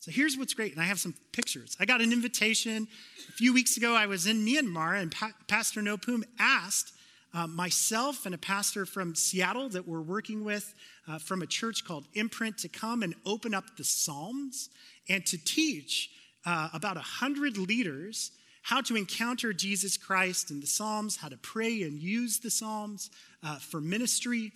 [0.00, 1.76] So here's what's great, and I have some pictures.
[1.80, 2.86] I got an invitation
[3.28, 3.94] a few weeks ago.
[3.94, 6.92] I was in Myanmar, and pa- Pastor Nopum asked
[7.34, 10.72] uh, myself and a pastor from Seattle that we're working with
[11.08, 14.70] uh, from a church called Imprint to come and open up the Psalms
[15.08, 16.10] and to teach
[16.46, 18.30] uh, about 100 leaders
[18.62, 23.10] how to encounter Jesus Christ in the Psalms, how to pray and use the Psalms
[23.42, 24.52] uh, for ministry.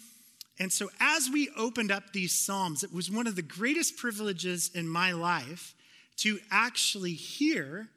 [0.59, 4.71] And so, as we opened up these Psalms, it was one of the greatest privileges
[4.75, 5.75] in my life
[6.19, 7.89] to actually hear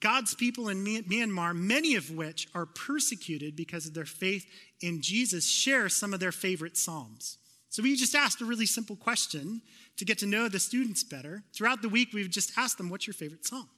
[0.00, 4.44] God's people in Myanmar, many of which are persecuted because of their faith
[4.80, 7.38] in Jesus, share some of their favorite Psalms.
[7.70, 9.62] So we just asked a really simple question
[9.96, 11.42] to get to know the students better.
[11.54, 13.68] Throughout the week, we've just asked them, What's your favorite Psalm?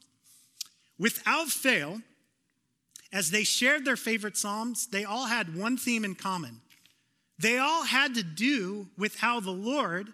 [0.99, 2.01] Without fail,
[3.13, 6.61] as they shared their favorite Psalms, they all had one theme in common.
[7.39, 10.13] They all had to do with how the Lord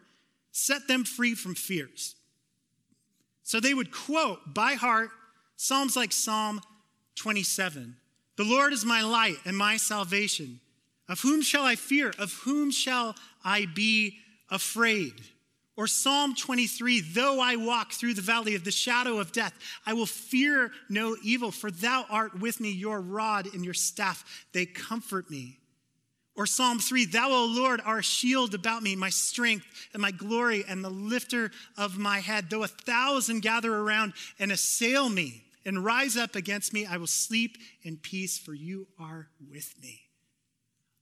[0.50, 2.16] set them free from fears.
[3.42, 5.10] So they would quote by heart
[5.56, 6.60] Psalms like Psalm
[7.16, 7.96] 27
[8.36, 10.60] The Lord is my light and my salvation.
[11.08, 12.12] Of whom shall I fear?
[12.18, 13.14] Of whom shall
[13.44, 14.18] I be
[14.50, 15.14] afraid?
[15.76, 19.52] Or Psalm 23 Though I walk through the valley of the shadow of death,
[19.86, 24.46] I will fear no evil, for thou art with me, your rod and your staff,
[24.52, 25.58] they comfort me.
[26.34, 30.64] Or Psalm 3 Thou, O Lord, are shield about me, my strength and my glory
[30.66, 32.48] and the lifter of my head.
[32.48, 37.06] Though a thousand gather around and assail me and rise up against me, I will
[37.06, 40.00] sleep in peace, for you are with me.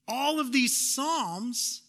[0.09, 1.83] All of these Psalms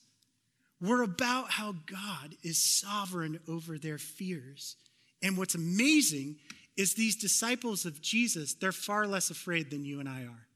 [0.79, 4.75] were about how God is sovereign over their fears.
[5.23, 6.37] And what's amazing
[6.77, 10.47] is these disciples of Jesus, they're far less afraid than you and I are.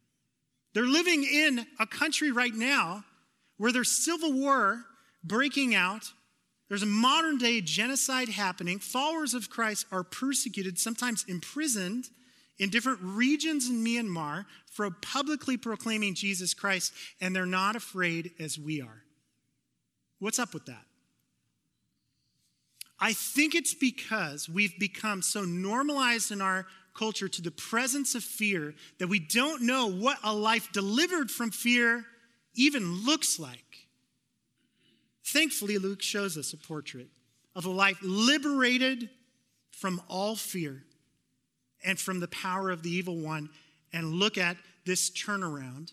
[0.75, 3.05] They're living in a country right now
[3.55, 4.83] where there's civil war
[5.23, 6.11] breaking out.
[6.67, 8.79] There's a modern day genocide happening.
[8.79, 12.09] Followers of Christ are persecuted, sometimes imprisoned
[12.59, 18.59] in different regions in Myanmar for publicly proclaiming Jesus Christ, and they're not afraid as
[18.59, 19.03] we are.
[20.19, 20.83] What's up with that?
[22.99, 28.23] I think it's because we've become so normalized in our culture to the presence of
[28.23, 32.05] fear that we don't know what a life delivered from fear
[32.55, 33.87] even looks like.
[35.25, 37.07] Thankfully, Luke shows us a portrait
[37.55, 39.09] of a life liberated
[39.71, 40.83] from all fear
[41.83, 43.49] and from the power of the evil one.
[43.93, 45.91] And look at this turnaround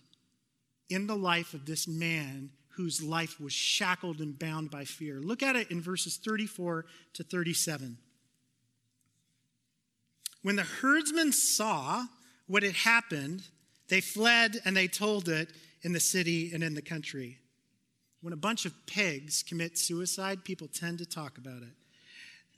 [0.88, 5.20] in the life of this man whose life was shackled and bound by fear.
[5.20, 7.98] Look at it in verses 34 to 37.
[10.42, 12.06] When the herdsmen saw
[12.46, 13.42] what had happened,
[13.88, 15.48] they fled and they told it
[15.82, 17.38] in the city and in the country.
[18.20, 21.74] When a bunch of pigs commit suicide, people tend to talk about it.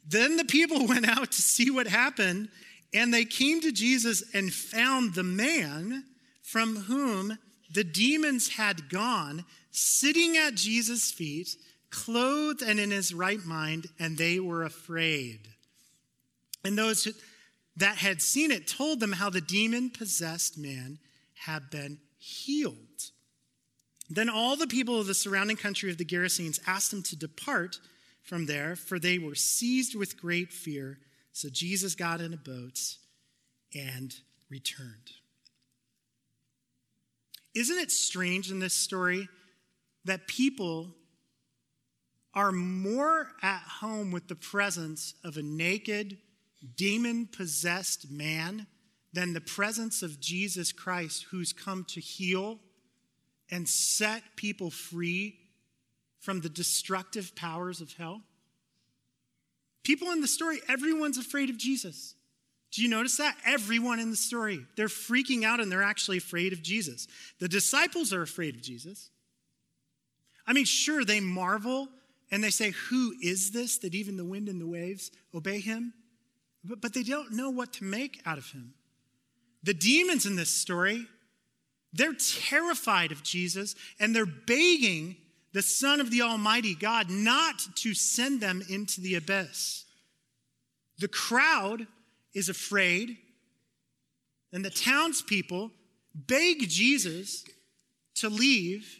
[0.06, 2.48] Then the people went out to see what happened,
[2.92, 6.04] and they came to Jesus and found the man
[6.42, 7.38] from whom
[7.72, 11.56] the demons had gone sitting at Jesus' feet,
[11.90, 15.48] clothed and in his right mind, and they were afraid.
[16.64, 17.08] And those
[17.76, 20.98] that had seen it told them how the demon possessed man
[21.34, 23.10] had been healed.
[24.08, 27.78] Then all the people of the surrounding country of the Gerasenes asked him to depart
[28.22, 30.98] from there, for they were seized with great fear.
[31.32, 32.96] So Jesus got in a boat
[33.74, 34.14] and
[34.50, 35.10] returned.
[37.54, 39.28] Isn't it strange in this story
[40.04, 40.94] that people
[42.34, 46.18] are more at home with the presence of a naked,
[46.76, 48.66] demon possessed man
[49.12, 52.58] than the presence of Jesus Christ, who's come to heal
[53.50, 55.38] and set people free
[56.20, 58.22] from the destructive powers of hell?
[59.84, 62.14] People in the story, everyone's afraid of Jesus.
[62.72, 63.36] Do you notice that?
[63.46, 67.06] Everyone in the story, they're freaking out and they're actually afraid of Jesus.
[67.38, 69.10] The disciples are afraid of Jesus.
[70.46, 71.88] I mean, sure, they marvel
[72.30, 75.92] and they say, Who is this that even the wind and the waves obey him?
[76.64, 78.74] But, but they don't know what to make out of him.
[79.62, 81.06] The demons in this story,
[81.92, 85.16] they're terrified of Jesus and they're begging
[85.54, 89.84] the Son of the Almighty God not to send them into the abyss.
[90.98, 91.86] The crowd
[92.34, 93.16] is afraid,
[94.52, 95.70] and the townspeople
[96.14, 97.44] beg Jesus
[98.16, 98.98] to leave.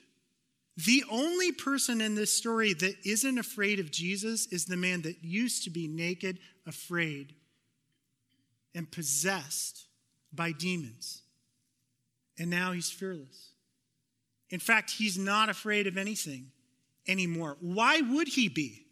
[0.76, 5.22] The only person in this story that isn't afraid of Jesus is the man that
[5.22, 7.34] used to be naked, afraid,
[8.74, 9.86] and possessed
[10.32, 11.22] by demons.
[12.38, 13.52] And now he's fearless.
[14.50, 16.50] In fact, he's not afraid of anything
[17.06, 17.56] anymore.
[17.60, 18.84] Why would he be?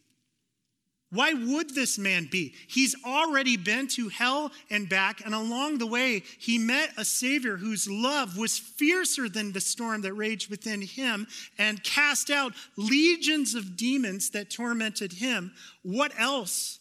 [1.13, 2.55] Why would this man be?
[2.69, 7.59] He's already been to hell and back, and along the way, he met a Savior
[7.59, 11.27] whose love was fiercer than the storm that raged within him
[11.59, 15.53] and cast out legions of demons that tormented him.
[15.83, 16.79] What else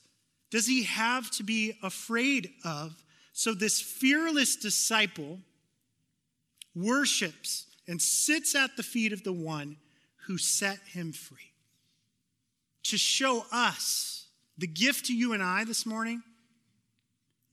[0.52, 3.04] does he have to be afraid of?
[3.34, 5.40] So, this fearless disciple
[6.76, 9.78] worships and sits at the feet of the one
[10.28, 11.54] who set him free.
[12.84, 14.28] To show us,
[14.58, 16.22] the gift to you and I this morning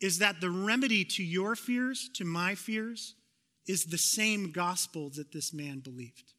[0.01, 3.15] is that the remedy to your fears, to my fears,
[3.67, 6.33] is the same gospel that this man believed.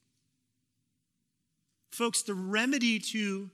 [1.92, 3.50] Folks, the remedy to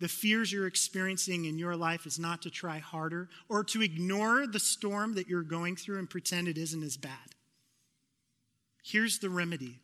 [0.00, 4.46] the fears you're experiencing in your life is not to try harder or to ignore
[4.46, 7.34] the storm that you're going through and pretend it isn't as bad.
[8.82, 9.78] Here's the remedy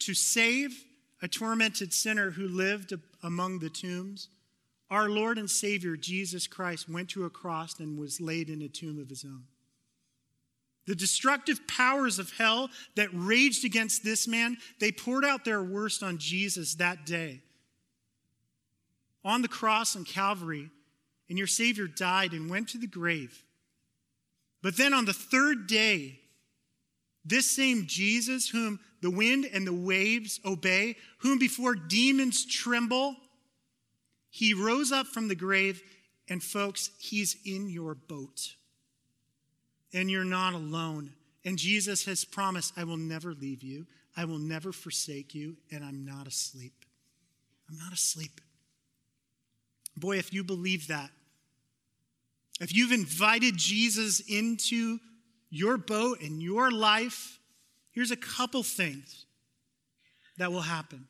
[0.00, 0.84] to save
[1.22, 4.28] a tormented sinner who lived among the tombs,
[4.90, 8.68] our Lord and Savior Jesus Christ went to a cross and was laid in a
[8.68, 9.44] tomb of his own.
[10.86, 16.02] The destructive powers of hell that raged against this man, they poured out their worst
[16.02, 17.40] on Jesus that day
[19.24, 20.70] on the cross on Calvary,
[21.28, 23.42] and your Savior died and went to the grave.
[24.62, 26.20] But then on the third day,
[27.24, 33.16] this same Jesus, whom the wind and the waves obey, whom before demons tremble,
[34.30, 35.82] he rose up from the grave,
[36.28, 38.54] and folks, he's in your boat.
[39.92, 41.12] And you're not alone.
[41.44, 45.84] And Jesus has promised, I will never leave you, I will never forsake you, and
[45.84, 46.84] I'm not asleep.
[47.68, 48.40] I'm not asleep.
[49.96, 51.10] Boy, if you believe that,
[52.60, 54.98] if you've invited Jesus into
[55.50, 57.38] your boat and your life,
[57.92, 59.26] here's a couple things
[60.38, 61.06] that will happen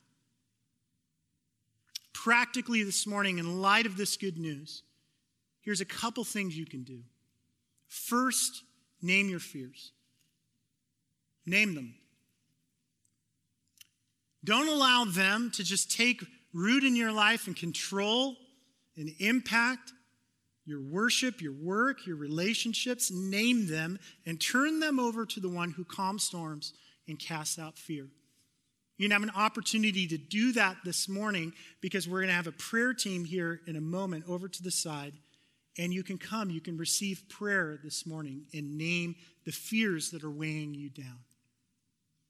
[2.25, 4.81] practically this morning, in light of this good news,
[5.61, 7.03] here's a couple things you can do.
[7.87, 8.63] First,
[8.99, 9.91] name your fears.
[11.45, 11.93] Name them.
[14.43, 18.35] Don't allow them to just take root in your life and control
[18.97, 19.91] and impact
[20.65, 23.11] your worship, your work, your relationships.
[23.11, 26.73] Name them and turn them over to the one who calms storms
[27.07, 28.07] and casts out fear.
[28.97, 32.47] You can have an opportunity to do that this morning because we're going to have
[32.47, 35.13] a prayer team here in a moment over to the side.
[35.77, 39.15] And you can come, you can receive prayer this morning and name
[39.45, 41.19] the fears that are weighing you down.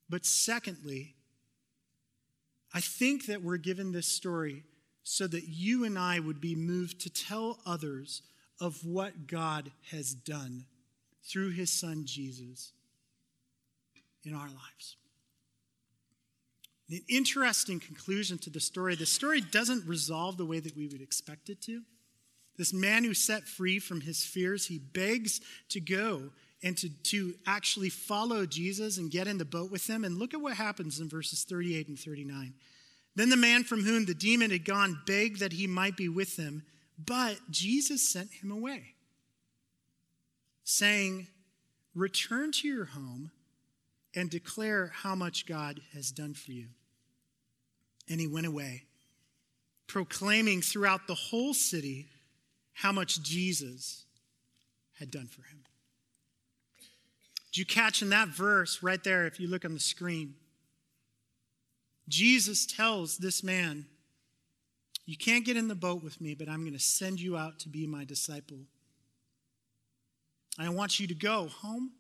[0.10, 1.14] But secondly,
[2.74, 4.64] I think that we're given this story
[5.08, 8.24] so that you and I would be moved to tell others
[8.60, 10.66] of what God has done
[11.24, 12.72] through his son Jesus
[14.26, 14.98] in our lives.
[16.90, 18.96] An interesting conclusion to the story.
[18.96, 21.84] The story doesn't resolve the way that we would expect it to.
[22.58, 25.40] This man who set free from his fears, he begs
[25.70, 26.32] to go
[26.64, 30.04] and to, to actually follow Jesus and get in the boat with him.
[30.04, 32.56] And look at what happens in verses 38 and 39.
[33.16, 36.36] Then the man from whom the demon had gone begged that he might be with
[36.36, 36.64] them,
[37.04, 38.96] but Jesus sent him away,
[40.64, 41.28] saying,
[41.94, 43.32] Return to your home
[44.14, 46.68] and declare how much God has done for you.
[48.10, 48.84] And he went away,
[49.88, 52.08] proclaiming throughout the whole city
[52.74, 54.04] how much Jesus
[55.00, 55.64] had done for him.
[57.52, 60.36] Did you catch in that verse right there if you look on the screen?
[62.08, 63.86] Jesus tells this man,
[65.06, 67.60] You can't get in the boat with me, but I'm going to send you out
[67.60, 68.60] to be my disciple.
[70.58, 71.92] I want you to go home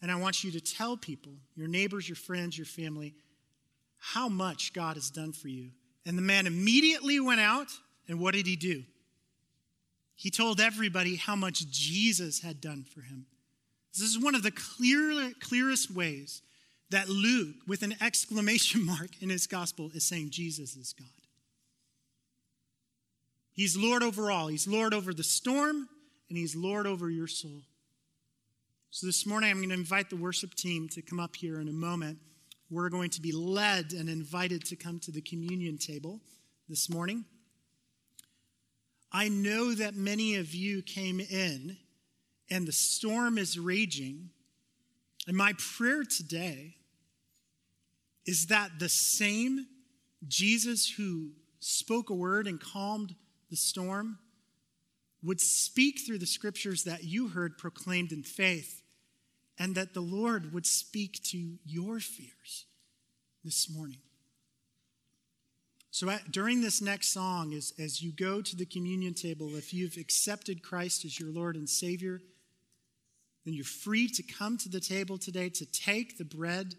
[0.00, 3.14] and I want you to tell people, your neighbors, your friends, your family,
[3.98, 5.70] how much God has done for you.
[6.04, 7.68] And the man immediately went out,
[8.06, 8.84] and what did he do?
[10.14, 13.26] He told everybody how much Jesus had done for him.
[13.92, 16.42] This is one of the clear, clearest ways
[16.90, 21.08] that Luke, with an exclamation mark in his gospel, is saying Jesus is God.
[23.56, 24.48] He's Lord over all.
[24.48, 25.88] He's Lord over the storm,
[26.28, 27.62] and He's Lord over your soul.
[28.90, 31.68] So this morning, I'm going to invite the worship team to come up here in
[31.68, 32.18] a moment.
[32.70, 36.20] We're going to be led and invited to come to the communion table
[36.68, 37.24] this morning.
[39.10, 41.78] I know that many of you came in
[42.50, 44.30] and the storm is raging.
[45.26, 46.75] And my prayer today
[48.26, 49.66] is that the same
[50.26, 53.14] Jesus who spoke a word and calmed
[53.50, 54.18] the storm
[55.22, 58.82] would speak through the scriptures that you heard proclaimed in faith
[59.58, 62.66] and that the Lord would speak to your fears
[63.44, 63.98] this morning.
[65.90, 69.72] So, at, during this next song, as, as you go to the communion table, if
[69.72, 72.20] you've accepted Christ as your Lord and Savior,
[73.46, 76.74] then you're free to come to the table today to take the bread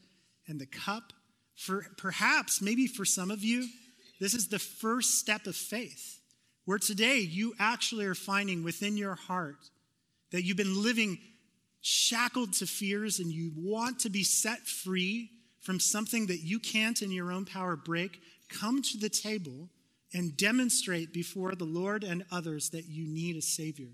[0.48, 1.14] and the cup.
[1.58, 3.68] For perhaps, maybe for some of you,
[4.22, 6.22] this is the first step of faith,
[6.66, 9.70] where today you actually are finding within your heart
[10.32, 11.18] that you've been living
[11.82, 17.02] shackled to fears and you want to be set free from something that you can't
[17.02, 19.70] in your own power break, come to the table
[20.14, 23.90] and demonstrate before the Lord and others that you need a Savior.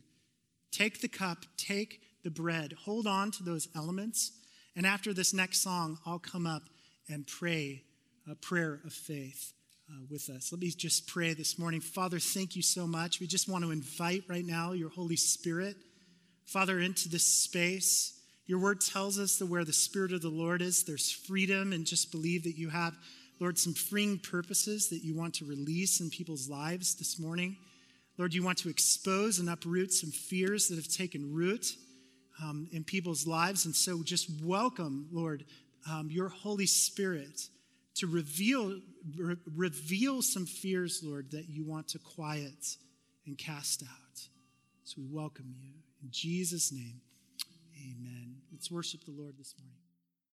[0.71, 4.31] Take the cup, take the bread, hold on to those elements.
[4.75, 6.63] And after this next song, I'll come up
[7.09, 7.83] and pray
[8.29, 9.53] a prayer of faith
[9.89, 10.51] uh, with us.
[10.51, 11.81] Let me just pray this morning.
[11.81, 13.19] Father, thank you so much.
[13.19, 15.75] We just want to invite right now your Holy Spirit
[16.45, 18.19] Father, into this space.
[18.45, 21.85] Your word tells us that where the Spirit of the Lord is, there's freedom, and
[21.85, 22.93] just believe that you have,
[23.39, 27.57] Lord, some freeing purposes that you want to release in people's lives this morning.
[28.17, 31.75] Lord, you want to expose and uproot some fears that have taken root
[32.41, 33.65] um, in people's lives.
[33.65, 35.45] And so just welcome, Lord,
[35.89, 37.49] um, your Holy Spirit
[37.95, 38.79] to reveal,
[39.15, 42.77] re- reveal some fears, Lord, that you want to quiet
[43.25, 44.27] and cast out.
[44.83, 45.73] So we welcome you.
[46.01, 47.01] In Jesus' name,
[47.77, 48.35] amen.
[48.51, 49.82] Let's worship the Lord this morning.